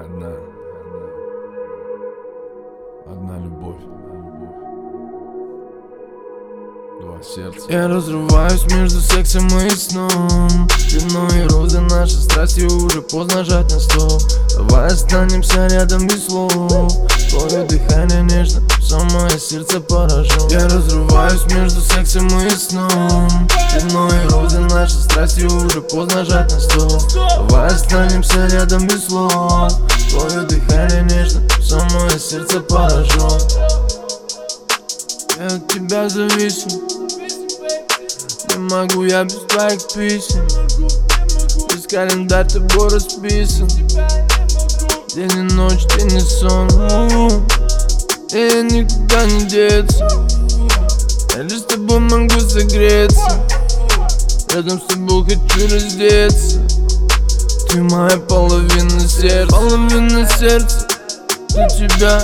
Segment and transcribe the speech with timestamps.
[0.00, 0.32] Одна.
[3.06, 3.76] Одна любовь.
[7.02, 7.66] Два сердца.
[7.68, 13.78] Я разрываюсь между сексом и сном Вино и розы, наши страсти уже поздно жать на
[13.78, 14.22] стоп
[14.56, 16.92] Давай останемся рядом без слов
[17.28, 24.39] Твое дыхание нежно, самое сердце поражен Я разрываюсь между сексом и сном Вино и розы,
[24.80, 29.70] наши страсти уже поздно жать на стоп Давай останемся рядом без слов.
[30.08, 33.30] Твое дыхание нежно, самое сердце поражен
[35.38, 36.80] Я от тебя зависим.
[38.48, 40.46] Не могу я без твоих писем.
[41.68, 43.68] Без календарь тобой расписан.
[45.14, 46.68] День и ночь, день и сон.
[48.32, 50.08] И никуда не деться.
[51.36, 53.59] Я лишь с тобой могу согреться
[54.54, 56.60] Рядом с тобой хочу раздеться.
[57.68, 59.54] Ты моя половина сердца.
[59.54, 60.86] Половина сердца.
[61.50, 62.22] Для тебя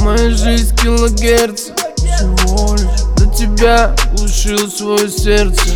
[0.00, 5.68] моя жизнь килогерц Всего лишь для тебя глушил свое сердце.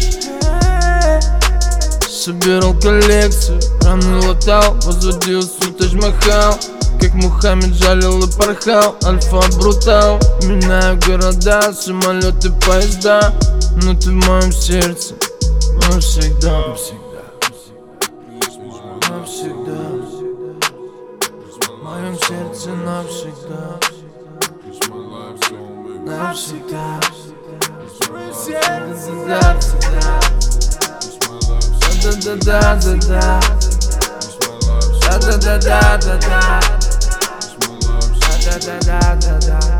[2.08, 6.58] Собирал коллекцию, раны латал, возводил сутаж махал.
[7.00, 10.20] Как Мухаммед жалил и порхал, альфа брутал.
[10.44, 13.34] Меняю города, самолеты, поезда
[13.82, 15.14] Но ты в моем сердце,
[15.74, 16.58] навсегда.
[16.68, 17.24] Навсегда.
[19.08, 20.22] Навсегда.
[21.68, 23.78] В моем сердце навсегда
[26.06, 27.00] Навсегда
[29.26, 30.20] Навсегда
[32.02, 33.40] Да-да-да-да-да
[35.00, 36.60] Да-да-да-да-да-да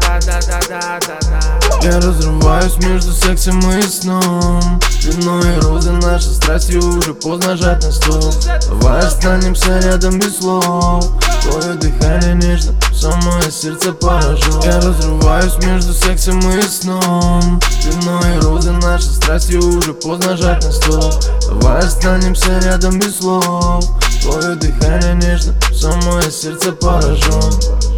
[0.01, 1.42] Да-да-да-да-да-да
[1.83, 4.81] Я разрываюсь между сексом и сном.
[5.03, 8.33] Вино и розы, наши страсти уже поздно жать на стол.
[8.69, 11.05] Давай останемся рядом без слов.
[11.43, 17.61] Твое дыхание нежно, самое сердце поражен Я разрываюсь между сексом и сном.
[17.85, 21.13] Вино и розы, наши страсти уже поздно жать на стол.
[21.49, 23.85] Давай останемся рядом без слов.
[24.23, 27.92] Твое дыхание нежно, самое сердце поражен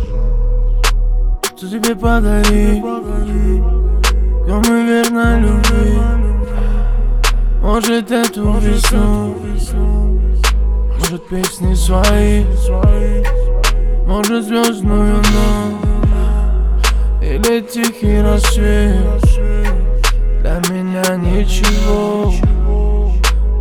[1.65, 2.83] Что тебе подарить?
[4.47, 5.99] Кому верно любви?
[7.63, 9.35] Может эту весну?
[10.99, 12.45] Может песни свои?
[14.07, 16.87] Может звездную ночь?
[17.23, 19.23] Или тихий рассвет?
[20.43, 22.31] Для меня ничего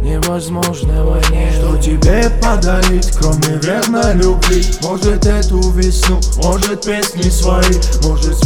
[0.02, 4.64] Невозможного нет тебе подарить, кроме верной любви.
[4.82, 7.74] Может эту весну, может песни свои
[8.04, 8.43] Может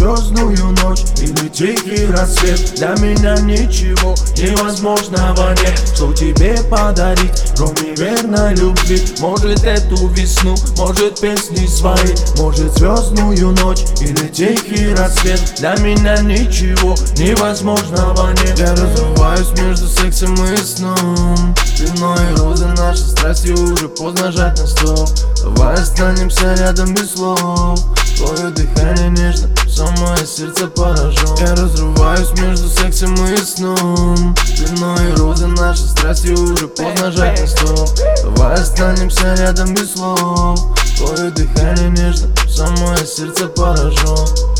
[1.47, 2.75] или тихий рассвет.
[2.75, 5.79] Для меня ничего невозможного нет.
[5.93, 9.01] Что тебе подарить, кроме верной любви?
[9.19, 12.15] Может эту весну, может песни свои?
[12.37, 15.55] Может звездную ночь или тихий рассвет?
[15.57, 18.59] Для меня ничего невозможного нет.
[18.59, 21.55] Я разрываюсь между сексом и сном.
[21.79, 25.07] Вино и розы, наши страсти уже поздно жать на стол.
[25.43, 33.13] Давай останемся рядом без слов Твое дыхание нежно, самое сердце поражен Я разрываюсь между сексом
[33.13, 34.35] и сном.
[34.57, 37.87] Вино и розы, наши страсти уже поздно жать на стол
[38.23, 40.59] Давай останемся рядом без слов.
[40.97, 44.56] Твое дыхание нежно, самое сердце поражен